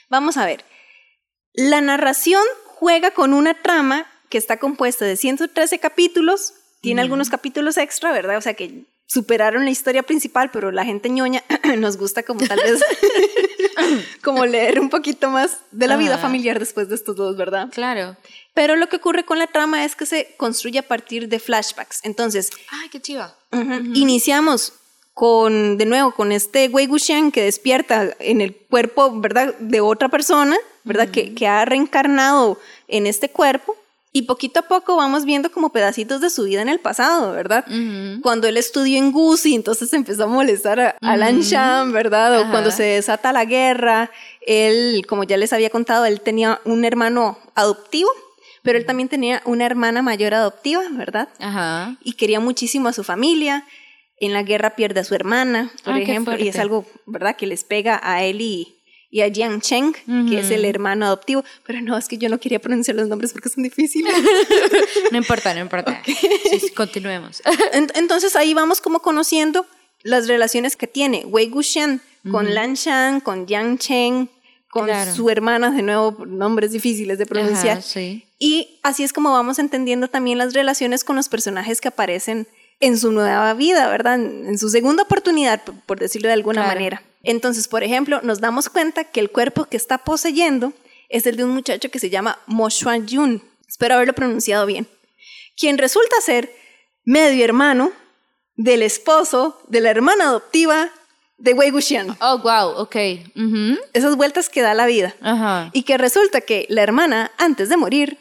[0.09, 0.63] Vamos a ver.
[1.53, 7.77] La narración juega con una trama que está compuesta de 113 capítulos, tiene algunos capítulos
[7.77, 8.37] extra, ¿verdad?
[8.37, 11.43] O sea que superaron la historia principal, pero la gente ñoña
[11.77, 12.81] nos gusta como tal vez
[14.23, 17.69] como leer un poquito más de la vida familiar después de estos dos, ¿verdad?
[17.71, 18.17] Claro.
[18.57, 21.99] Pero lo que ocurre con la trama es que se construye a partir de flashbacks.
[22.01, 23.35] Entonces, ay, qué chiva.
[23.93, 24.73] Iniciamos
[25.13, 30.09] con, de nuevo, con este Wei Wuxian que despierta en el cuerpo, ¿verdad?, de otra
[30.09, 33.75] persona, ¿verdad?, que, que ha reencarnado en este cuerpo
[34.11, 37.63] y poquito a poco vamos viendo como pedacitos de su vida en el pasado, ¿verdad?
[38.23, 42.41] Cuando él estudió en Gusi, entonces empezó a molestar a, Alan Sham, ¿verdad?
[42.41, 44.09] O cuando se desata la guerra,
[44.41, 48.09] él, como ya les había contado, él tenía un hermano adoptivo,
[48.67, 51.29] pero él también tenía una hermana mayor adoptiva, ¿verdad?
[51.39, 51.95] Ajá.
[52.03, 53.65] Y quería muchísimo a su familia.
[54.19, 57.47] En la guerra pierde a su hermana, por ah, ejemplo, y es algo, ¿verdad?, que
[57.47, 58.75] les pega a él y,
[59.09, 59.93] y a Jiang Cheng,
[60.27, 61.45] que es el hermano adoptivo.
[61.65, 64.13] Pero no, es que yo no quería pronunciar los nombres porque son difíciles.
[65.13, 66.03] no importa, no importa.
[66.75, 67.41] continuemos.
[67.71, 69.65] Entonces ahí vamos como conociendo
[70.03, 74.27] las relaciones que tiene Wei Guxian con Lan Shan, con Jiang Cheng,
[74.69, 77.81] con su hermana, de nuevo, nombres difíciles de pronunciar.
[78.39, 82.47] Y así es como vamos entendiendo también las relaciones con los personajes que aparecen
[82.79, 84.15] en su nueva vida, ¿verdad?
[84.15, 87.01] En su segunda oportunidad, por decirlo de alguna manera.
[87.23, 90.73] Entonces, por ejemplo, nos damos cuenta que el cuerpo que está poseyendo
[91.09, 93.41] es el de un muchacho que se llama Mo Xuan Yun.
[93.67, 94.87] Espero haberlo pronunciado bien.
[95.57, 96.53] Quien resulta ser
[97.03, 97.91] medio hermano
[98.55, 100.91] del esposo de la hermana adoptiva
[101.37, 102.15] de Wei Wuxian.
[102.19, 102.95] Oh, wow, ok.
[103.93, 105.15] Esas vueltas que da la vida.
[105.21, 105.69] Ajá.
[105.73, 108.17] Y que resulta que la hermana, antes de morir,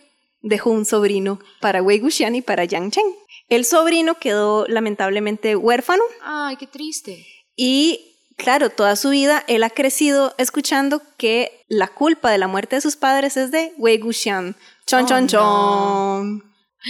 [0.49, 3.15] dejó un sobrino para Wei Wuxian y para Yang Cheng.
[3.49, 6.03] El sobrino quedó lamentablemente huérfano.
[6.23, 7.27] Ay, qué triste.
[7.55, 12.77] Y claro, toda su vida él ha crecido escuchando que la culpa de la muerte
[12.77, 14.57] de sus padres es de Wei Wuxian.
[14.87, 16.43] Chon, Oh, chon, chon.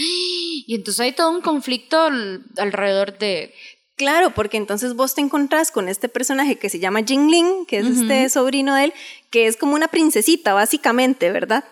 [0.69, 3.55] Y entonces hay todo un conflicto al- alrededor de...
[3.97, 7.87] Claro, porque entonces vos te encontrás con este personaje que se llama Jingling, que es
[7.87, 8.93] este sobrino de él,
[9.31, 11.65] que es como una princesita, básicamente, ¿verdad?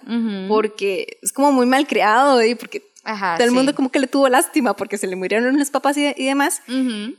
[0.48, 3.54] Porque es como muy mal creado y porque Ajá, todo el sí.
[3.56, 6.62] mundo como que le tuvo lástima porque se le murieron los papás y, y demás.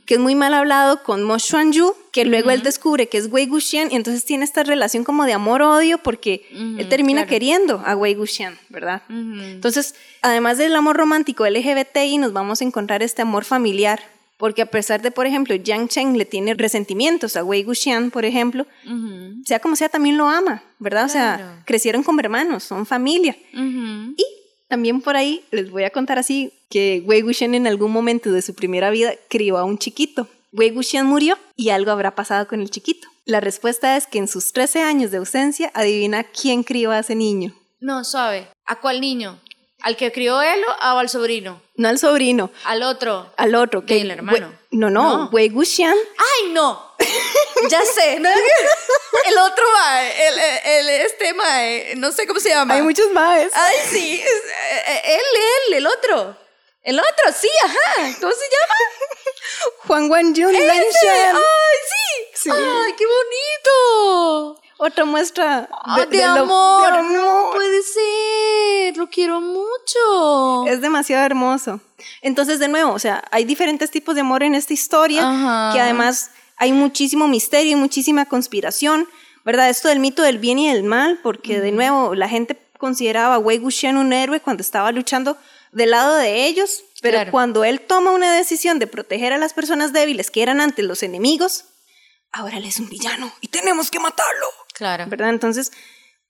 [0.06, 3.48] Que es muy mal hablado con Mo Xuanyu, que luego él descubre que es Wei
[3.48, 7.30] Wuxian y entonces tiene esta relación como de amor-odio porque él termina claro.
[7.30, 9.02] queriendo a Wei Wuxian, ¿verdad?
[9.08, 14.00] Entonces, además del amor romántico LGBTI, nos vamos a encontrar este amor familiar,
[14.38, 18.24] porque a pesar de, por ejemplo, Yang Cheng le tiene resentimientos a Wei Wuxian, por
[18.24, 18.66] ejemplo,
[19.44, 21.06] sea como sea, también lo ama, ¿verdad?
[21.06, 23.36] O sea, crecieron como hermanos, son familia.
[23.52, 24.24] Y
[24.68, 28.42] también por ahí les voy a contar así que Wei Wuxian en algún momento de
[28.42, 30.28] su primera vida crió a un chiquito.
[30.52, 33.08] Wei Wuxian murió y algo habrá pasado con el chiquito.
[33.24, 37.14] La respuesta es que en sus 13 años de ausencia, adivina quién crió a ese
[37.14, 37.54] niño.
[37.80, 38.48] No, suave.
[38.64, 39.40] ¿A cuál niño?
[39.82, 41.60] ¿Al que crió él o al sobrino?
[41.78, 43.32] No al sobrino, ¿Al otro?
[43.36, 43.84] al otro.
[43.84, 44.52] Que Del hermano.
[44.70, 45.28] No, no, No.
[45.30, 45.94] Wei Wuxian.
[46.18, 46.94] ¡Ay, no!
[47.70, 48.18] ya sé.
[48.18, 48.30] ¿no?
[48.30, 50.58] El otro mae, el, el,
[50.88, 52.74] el- este mae, no sé cómo se llama.
[52.74, 53.50] Hay muchos más.
[53.54, 54.22] Ay, sí.
[54.24, 55.20] eh, eh, él,
[55.68, 56.36] él, el otro.
[56.82, 58.14] El otro, sí, ajá.
[58.20, 58.74] ¿Cómo se llama?
[59.86, 60.66] Juan Wanjun ¡Ese!
[60.66, 61.36] Lanshan.
[61.36, 62.24] ¡Ay, sí!
[62.42, 62.50] Sí.
[62.52, 64.62] ¡Ay, qué bonito!
[64.78, 66.86] Otra muestra Ah, de, lo- amor.
[66.86, 67.54] de No amor.
[67.54, 68.96] puede ser.
[68.96, 70.66] Lo quiero mucho.
[70.66, 71.80] Es demasiado hermoso.
[72.20, 75.70] Entonces, de nuevo, o sea, hay diferentes tipos de amor en esta historia, Ajá.
[75.72, 79.08] que además hay muchísimo misterio y muchísima conspiración,
[79.44, 79.70] ¿verdad?
[79.70, 83.38] Esto del mito del bien y del mal, porque de nuevo, la gente consideraba a
[83.38, 85.36] Wei Wuxian un héroe cuando estaba luchando
[85.72, 87.30] del lado de ellos, pero Claro.
[87.32, 91.02] cuando él toma una decisión de proteger a las personas débiles que eran antes los
[91.02, 91.64] enemigos,
[92.32, 95.06] ahora él es un villano y tenemos que matarlo, Claro.
[95.08, 95.30] ¿verdad?
[95.30, 95.72] Entonces,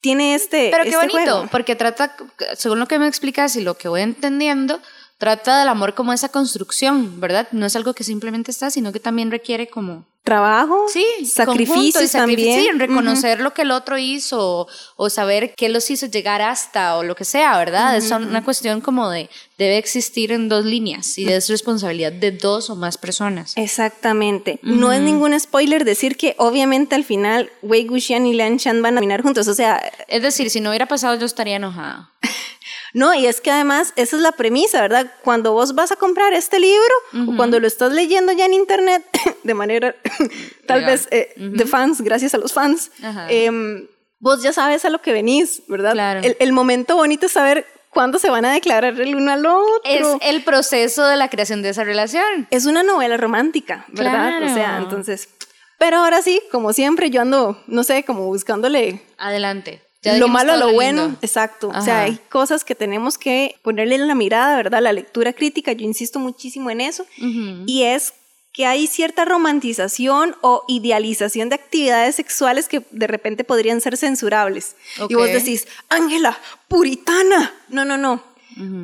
[0.00, 1.48] tiene este Pero qué este bonito, juego.
[1.50, 2.16] porque trata,
[2.54, 4.80] según lo que me explicas y lo que voy entendiendo,
[5.18, 7.48] trata del amor como esa construcción, ¿verdad?
[7.50, 10.06] No es algo que simplemente está, sino que también requiere como...
[10.26, 12.72] Trabajo, Sí, conjunto sacrificios y sacrificio, también.
[12.72, 16.96] sí, reconocer lo que el otro hizo o, o saber qué los hizo llegar hasta
[16.96, 17.96] o lo que sea, ¿verdad?
[17.96, 22.68] Es una cuestión como de debe existir en dos líneas y es responsabilidad de dos
[22.70, 23.52] o más personas.
[23.56, 24.58] Exactamente.
[24.62, 28.94] No es ningún spoiler decir que obviamente al final Wei Wuxian y Lian Shan van
[28.94, 29.46] a caminar juntos.
[29.48, 29.76] O sea,
[30.08, 32.10] Es decir, si no hubiera pasado yo estaría enojada.
[32.96, 35.12] no, y es que además esa es la premisa, ¿verdad?
[35.22, 36.94] Cuando vos vas a comprar este libro
[37.28, 39.04] o cuando lo estás leyendo ya en internet
[39.44, 39.94] de manera
[40.66, 40.84] tal Legal.
[40.92, 42.90] vez eh, de fans, gracias a los fans,
[43.28, 43.86] em,
[44.18, 45.92] vos ya sabes a lo que venís, ¿verdad?
[45.92, 46.20] Claro.
[46.22, 49.80] El, el momento bonito es saber cuándo se van a declarar el uno al otro.
[49.84, 52.46] Es el proceso de la creación de esa relación.
[52.50, 54.42] es una novela romántica, ¿verdad?
[54.42, 54.84] O sea, Claro.
[54.84, 55.28] entonces.
[55.78, 59.82] Pero ahora sí, como siempre, yo ando, no sé, como buscándole Adelante.
[60.18, 61.02] Lo malo a lo bueno.
[61.06, 61.18] lindo.
[61.22, 61.68] Exacto.
[61.74, 64.80] O sea, hay cosas que tenemos que ponerle en la mirada, ¿verdad?
[64.82, 67.06] La lectura crítica, yo insisto muchísimo en eso.
[67.66, 68.12] Y es
[68.52, 74.76] que hay cierta romantización o idealización de actividades sexuales que de repente podrían ser censurables.
[75.08, 76.38] Y vos decís, Ángela,
[76.68, 77.52] puritana.
[77.68, 78.22] No, no, no.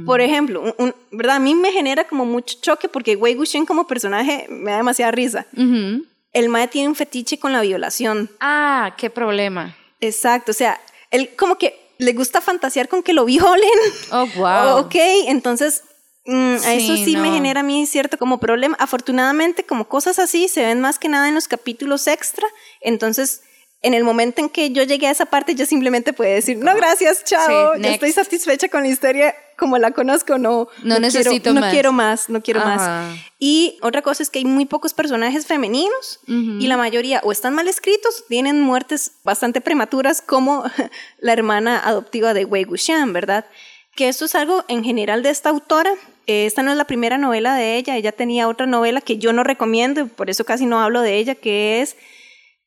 [0.04, 1.37] Por ejemplo, un- un- ¿verdad?
[1.37, 5.12] A mí me genera como mucho choque porque Wei Wuxian como personaje me da demasiada
[5.12, 5.46] risa.
[5.56, 6.04] Ujú.
[6.35, 8.30] El mae tiene un fetiche con la violación.
[8.40, 9.74] Ah, qué problema.
[10.00, 10.78] Exacto, o sea,
[11.12, 13.70] él como que le gusta fantasear con que lo violen.
[14.11, 14.79] Oh, wow.
[14.79, 14.96] Ok,
[15.29, 15.85] entonces
[16.27, 18.77] mm, a eso Sí, me genera a mí cierto como problema.
[18.81, 22.48] Afortunadamente, como cosas así se ven más que nada en los capítulos extra,
[22.81, 23.42] entonces
[23.83, 26.75] en el momento en que yo llegué a esa parte, yo simplemente puedo decir, no,
[26.77, 31.53] gracias, chao, Sí, ya estoy satisfecha con la historia como la conozco, no, No necesito
[31.53, 31.62] quiero, más.
[31.64, 32.68] No quiero más, no quiero Ajá.
[33.11, 33.18] más.
[33.38, 37.55] Y otra cosa es que hay muy pocos personajes femeninos y la mayoría o están
[37.55, 40.64] mal escritos, tienen muertes bastante prematuras como
[41.20, 43.46] la hermana adoptiva de Wei Wuxian, ¿verdad?
[43.94, 45.92] Que esto es algo en general de esta autora.
[46.27, 49.33] Eh, Esta no es la primera novela de ella, ella tenía otra novela que yo
[49.33, 51.96] no recomiendo, por eso casi no hablo de ella, que es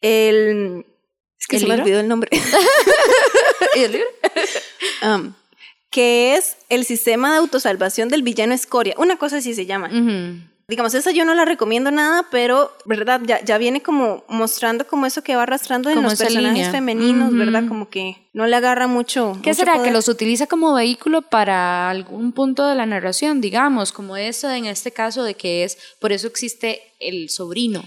[0.02, 0.86] el...
[1.40, 1.84] Es que ¿El se me libro?
[1.84, 2.30] olvidó el nombre.
[3.76, 4.08] ¿Y el libro?
[5.04, 5.34] Um,
[5.96, 8.96] que es el sistema de autosalvación del villano escoria.
[8.98, 9.90] Una cosa así se llama.
[10.68, 13.22] Digamos, esa yo no la recomiendo nada, pero, ¿verdad?
[13.24, 16.72] Ya, ya viene como mostrando como eso que va arrastrando en Como los personajes línea.
[16.72, 17.34] femeninos.
[17.38, 17.64] ¿verdad?
[17.68, 19.34] Como que no le agarra mucho.
[19.44, 19.74] ¿Qué mucho será?
[19.76, 19.88] poder.
[19.88, 24.66] Que los utiliza como vehículo para algún punto de la narración, digamos, como eso en
[24.66, 27.84] este caso de que es, por eso existe el sobrino.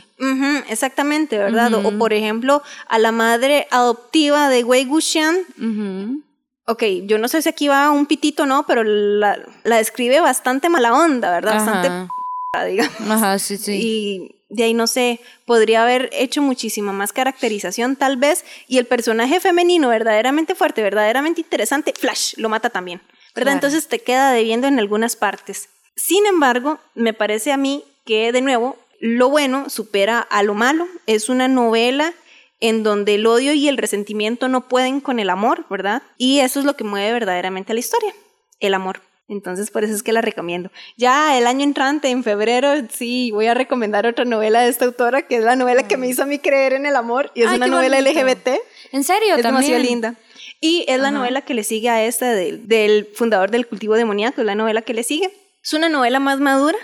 [0.68, 1.74] Exactamente, ¿verdad?
[1.74, 5.36] O- O, por ejemplo, a la madre adoptiva de Wei Wuxian.
[5.58, 6.22] Ujú.
[6.70, 10.20] Ok, yo no sé si aquí va un pitito o no, pero la, la describe
[10.20, 11.54] bastante mala onda, ¿verdad?
[11.54, 13.10] Bastante p***, digamos.
[13.10, 13.72] Ajá, sí, sí.
[13.72, 18.84] Y de ahí no sé, podría haber hecho muchísima más caracterización tal vez, y el
[18.84, 23.00] personaje femenino verdaderamente fuerte, verdaderamente interesante, Flash, lo mata también,
[23.34, 23.54] ¿verdad?
[23.54, 25.70] Entonces te queda debiendo en algunas partes.
[25.96, 30.86] Sin embargo, me parece a mí que de nuevo, lo bueno supera a lo malo,
[31.06, 32.12] es una novela
[32.60, 36.02] en donde el odio y el resentimiento no pueden con el amor, ¿verdad?
[36.16, 38.12] Y eso es lo que mueve verdaderamente a la historia,
[38.60, 39.00] el amor.
[39.28, 40.70] Entonces, por eso es que la recomiendo.
[40.96, 45.22] Ya el año entrante, en febrero, sí, voy a recomendar otra novela de esta autora,
[45.22, 47.52] que es la novela que me hizo a mí creer en el amor, y es
[47.52, 48.48] una novela LGBT.
[48.92, 49.36] ¿En serio?
[49.36, 49.42] Es también?
[49.42, 50.14] demasiado linda.
[50.60, 54.40] Y es la novela que le sigue a esta del, del fundador del cultivo demoníaco,
[54.40, 55.30] es la novela que le sigue.
[55.62, 56.78] Es una novela más madura,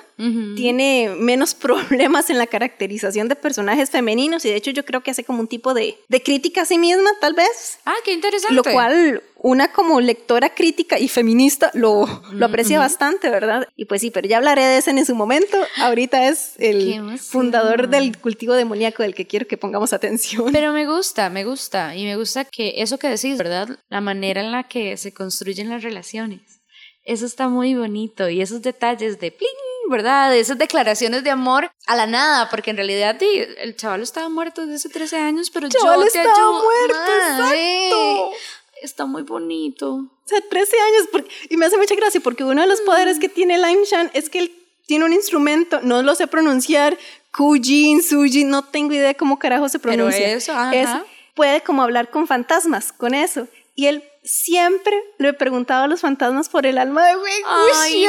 [0.56, 5.10] tiene menos problemas en la caracterización de personajes femeninos y de hecho yo creo que
[5.10, 7.78] hace como un tipo de, de crítica a sí misma, tal vez.
[7.84, 8.54] Ah, qué interesante.
[8.54, 13.68] Lo cual una como lectora crítica y feminista lo, lo aprecia bastante, ¿verdad?
[13.76, 15.58] Y pues sí, pero ya hablaré de ese en su momento.
[15.76, 20.50] Ahorita es el fundador del cultivo demoníaco del que quiero que pongamos atención.
[20.50, 21.94] Pero me gusta, me gusta.
[21.94, 23.78] Y me gusta que eso que decís, ¿verdad?
[23.90, 26.53] La manera en la que se construyen las relaciones.
[27.04, 30.34] Eso está muy bonito y esos detalles de pling, ¿verdad?
[30.34, 34.76] Esas declaraciones de amor a la nada, porque en realidad el chaval estaba muerto desde
[34.76, 36.62] hace 13 años, pero yo te estaba ayudo.
[36.62, 38.30] muerto, exacto.
[38.80, 39.94] Está muy bonito.
[39.94, 43.18] O sea, 13 años, porque, y me hace mucha gracia porque uno de los poderes
[43.18, 44.52] que tiene Lime Shan es que él
[44.86, 46.98] tiene un instrumento, no lo sé pronunciar,
[47.36, 50.20] Kujin, Sujin, no tengo idea cómo carajo se pronuncia.
[50.20, 51.04] Pero eso, ajá.
[51.34, 53.48] puede como hablar con fantasmas, con eso.
[53.74, 58.06] Y él siempre le preguntaba a los fantasmas por el alma de Wei Ay,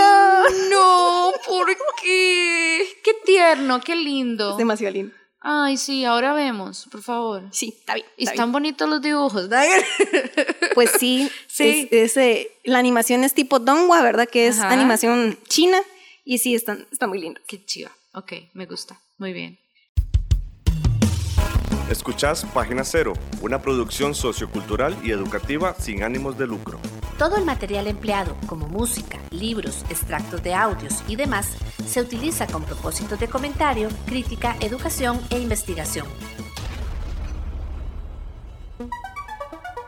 [0.71, 1.67] no, ¿por
[2.01, 2.87] qué?
[3.03, 4.51] Qué tierno, qué lindo.
[4.51, 5.13] Es demasiado lindo.
[5.47, 7.43] Ay, sí, ahora vemos, por favor.
[7.51, 8.07] Sí, está bien.
[8.17, 9.47] y están bonitos los dibujos,
[10.73, 11.87] Pues sí, sí.
[11.91, 14.27] Es, eh, la animación es tipo Donghua, ¿verdad?
[14.27, 15.77] Que es animación china.
[16.23, 17.39] Y sí, está, está muy lindo.
[17.47, 17.91] Qué chiva.
[18.15, 18.99] Ok, me gusta.
[19.19, 19.59] Muy bien.
[21.89, 26.79] Escuchás Página Cero, una producción sociocultural y educativa sin ánimos de lucro.
[27.19, 31.49] Todo el material empleado, como música, libros, extractos de audios y demás,
[31.87, 36.07] se utiliza con propósitos de comentario, crítica, educación e investigación.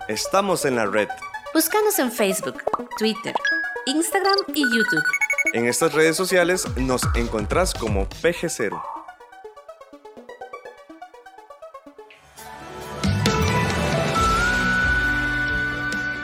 [0.07, 1.09] Estamos en la red.
[1.51, 2.61] Búscanos en Facebook,
[2.99, 3.33] Twitter,
[3.87, 5.03] Instagram y YouTube.
[5.53, 8.96] En estas redes sociales nos encontrás como PG0.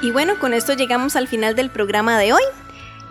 [0.04, 2.44] Y bueno, con esto llegamos al final del programa de hoy.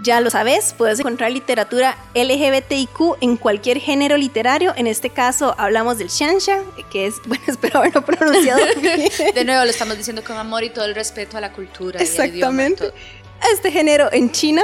[0.03, 4.75] Ya lo sabes, puedes encontrar literatura LGBTIQ en cualquier género literario.
[4.77, 6.59] En este caso hablamos del Shansha,
[6.91, 9.09] que es, bueno, espero haberlo pronunciado bien.
[9.35, 11.99] De nuevo, lo estamos diciendo con amor y todo el respeto a la cultura.
[11.99, 12.85] Exactamente.
[12.85, 14.63] Y al idioma, este género en China,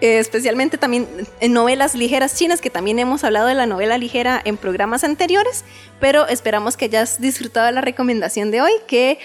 [0.00, 1.06] eh, especialmente también
[1.40, 5.64] en novelas ligeras chinas, que también hemos hablado de la novela ligera en programas anteriores,
[6.00, 9.18] pero esperamos que hayas disfrutado de la recomendación de hoy, que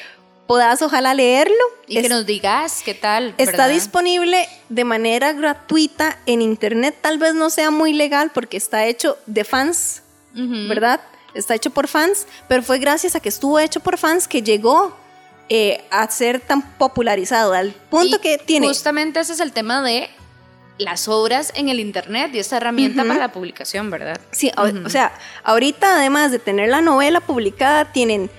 [0.51, 1.55] puedas ojalá leerlo.
[1.87, 3.33] Y que nos digas qué tal.
[3.37, 8.85] Está disponible de manera gratuita en internet, tal vez no sea muy legal porque está
[8.85, 10.99] hecho de fans, ¿verdad?
[11.33, 14.93] Está hecho por fans, pero fue gracias a que estuvo hecho por fans que llegó
[15.47, 18.67] eh, a ser tan popularizado, al punto que tiene...
[18.67, 20.09] Justamente ese es el tema de
[20.77, 24.19] las obras en el internet y esta herramienta para la publicación, ¿verdad?
[24.31, 25.13] Sí, o sea,
[25.45, 28.29] ahorita además de tener la novela publicada, tienen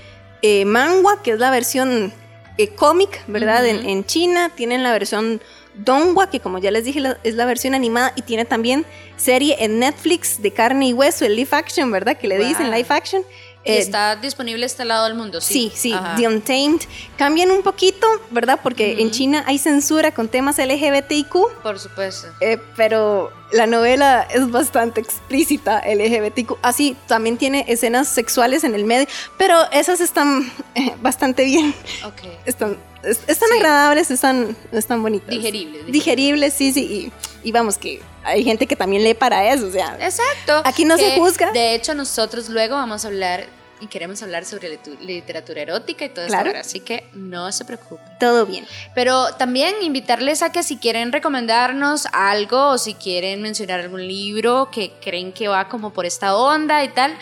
[0.43, 2.13] eh, mangua, que es la versión
[2.59, 3.67] eh, cómic, ¿verdad?
[3.67, 4.51] en, China.
[4.55, 5.41] Tienen la versión
[5.75, 8.13] Donghua, que como ya les dije es la versión animada.
[8.17, 8.85] Y tiene también
[9.17, 12.17] serie en Netflix de carne y hueso, el live action, ¿verdad?
[12.19, 13.23] Que le dicen live action.
[13.65, 15.71] Eh, está disponible este lado del mundo, sí.
[15.75, 16.81] Sí, sí, The Untamed.
[17.17, 18.59] Cambian un poquito, ¿verdad?
[18.63, 21.63] Porque en China hay censura con temas LGBTIQ.
[21.63, 22.29] Por supuesto.
[22.41, 26.59] Eh, pero la novela es bastante explícita LGBTIQ.
[26.63, 31.73] Así, también tiene escenas sexuales en el medio, pero esas están eh, bastante bien.
[32.05, 32.33] Ok.
[32.45, 35.29] Están, están agradables, están, están bonitas.
[35.29, 35.87] Digeribles.
[35.87, 37.13] Digeribles, sí, sí.
[37.45, 39.97] Y, y vamos que hay gente que también lee para eso, o sea.
[40.01, 40.63] Exacto.
[40.65, 41.53] Aquí no se juzga.
[41.53, 43.47] De hecho, nosotros luego vamos a hablar
[43.83, 46.51] y queremos hablar sobre literatura erótica y todo Claro.
[46.51, 48.07] eso, así que no se preocupen.
[48.21, 48.67] Todo bien.
[48.95, 54.71] Pero también invitarles a que si quieren recomendarnos algo o si quieren mencionar algún libro
[54.71, 57.15] que creen que va como por esta onda y tal,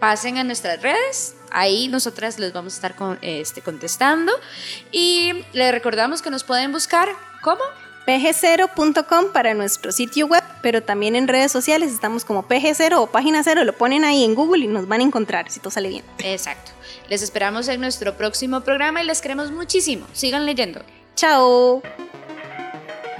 [0.00, 1.36] pasen a nuestras redes.
[1.52, 4.32] Ahí nosotras les vamos a estar con- este, contestando.
[4.92, 7.08] Y les recordamos que nos pueden buscar
[7.42, 7.62] como
[8.06, 13.42] pg0.com para nuestro sitio web, pero también en redes sociales estamos como pg0 o página
[13.42, 16.04] 0, lo ponen ahí en Google y nos van a encontrar si todo sale bien.
[16.18, 16.72] Exacto.
[17.08, 20.06] Les esperamos en nuestro próximo programa y les queremos muchísimo.
[20.12, 20.82] Sigan leyendo.
[21.14, 21.82] Chao.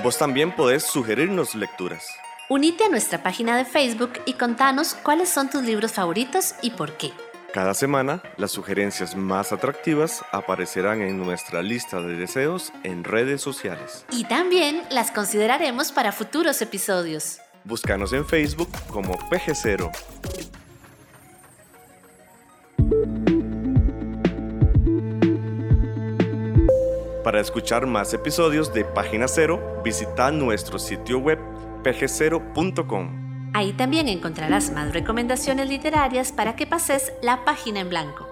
[0.02, 2.06] Vos también podés sugerirnos lecturas.
[2.48, 6.96] Unite a nuestra página de Facebook y contanos cuáles son tus libros favoritos y por
[6.96, 7.12] qué.
[7.52, 14.04] Cada semana, las sugerencias más atractivas aparecerán en nuestra lista de deseos en redes sociales.
[14.12, 17.40] Y también las consideraremos para futuros episodios.
[17.64, 19.90] Búscanos en Facebook como PG0.
[27.24, 31.38] Para escuchar más episodios de Página Cero, visita nuestro sitio web
[31.82, 33.19] pg0.com.
[33.52, 38.26] Ahí también encontrarás más recomendaciones literarias para que pases la página en blanco.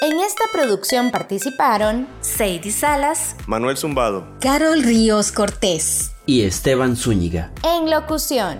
[0.00, 7.52] En esta producción participaron Sadie Salas, Manuel Zumbado, Carol Ríos Cortés y Esteban Zúñiga.
[7.62, 8.58] En locución,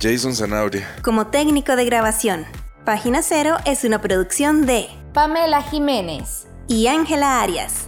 [0.00, 0.88] Jason Zanabria.
[1.02, 2.46] Como técnico de grabación,
[2.86, 7.87] Página Cero es una producción de Pamela Jiménez y Ángela Arias.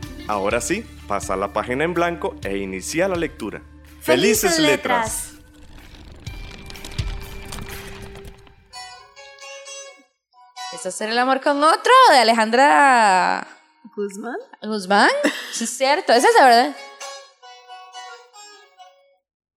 [0.31, 3.61] Ahora sí, pasa la página en blanco e inicia la lectura.
[3.99, 5.33] ¡Felices, letras!
[10.73, 11.91] ¿Es hacer el amor con otro?
[12.11, 13.45] De Alejandra
[13.93, 14.37] Guzmán.
[14.61, 15.09] Guzmán.
[15.51, 16.13] Sí, es cierto.
[16.13, 16.77] Es esa, ¿verdad?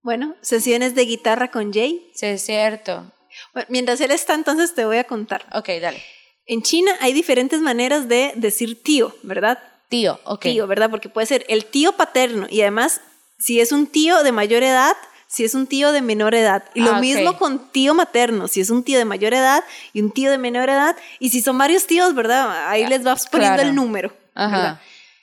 [0.03, 2.11] Bueno, sesiones de guitarra con Jay.
[2.16, 3.12] Sí, es cierto.
[3.53, 5.47] Bueno, mientras él está, entonces te voy a contar.
[5.53, 6.03] Ok, dale.
[6.47, 9.74] En China hay diferentes maneras de decir tío, ¿verdad?
[9.89, 10.41] Tío, ok.
[10.43, 10.91] Tío, ¿verdad?
[10.91, 13.01] Porque puede ser el tío paterno y además,
[13.39, 14.97] si es un tío de mayor edad,
[15.28, 16.64] si es un tío de menor edad.
[16.74, 20.01] Y lo Ah, mismo con tío materno, si es un tío de mayor edad y
[20.01, 20.97] un tío de menor edad.
[21.18, 22.68] Y si son varios tíos, ¿verdad?
[22.68, 23.68] Ahí les vas poniendo claro.
[23.68, 24.16] el número.
[24.35, 24.80] Ajá.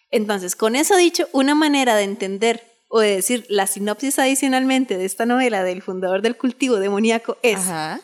[0.09, 5.05] Entonces, con eso dicho, una manera de entender o de decir la sinopsis adicionalmente de
[5.05, 8.01] esta novela del fundador del cultivo demoníaco es Ajá.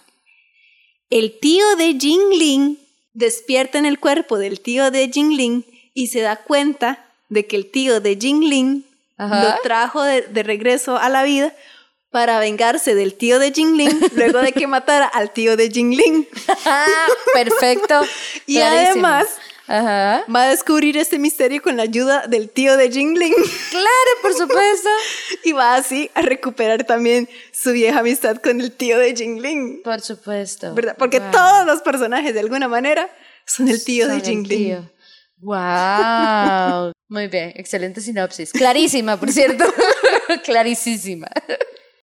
[1.10, 2.80] el tío de Jingling
[3.14, 5.66] despierta en el cuerpo del tío de Jingling
[5.98, 8.86] y se da cuenta de que el tío de Jingling
[9.18, 9.44] Ajá.
[9.44, 11.54] lo trajo de, de regreso a la vida
[12.12, 16.28] para vengarse del tío de Jingling luego de que matara al tío de Jingling.
[16.66, 16.86] Ah,
[17.34, 18.02] perfecto.
[18.46, 19.08] Y Clarísimo.
[19.08, 19.28] además
[19.68, 20.24] Ajá.
[20.34, 23.34] va a descubrir este misterio con la ayuda del tío de Jingling
[23.72, 24.90] Claro, por supuesto.
[25.44, 29.82] y va así a recuperar también su vieja amistad con el tío de Jingling.
[29.84, 30.76] Por supuesto.
[30.76, 30.96] ¿Verdad?
[30.98, 31.32] Porque Wow.
[31.32, 33.10] todos los personajes de alguna manera
[33.46, 34.90] son el tío Son de el Jingling.
[35.42, 36.92] Wow.
[37.10, 38.52] Muy bien, excelente sinopsis.
[38.52, 39.66] Clarísima, por cierto.
[40.44, 41.28] Clarísima.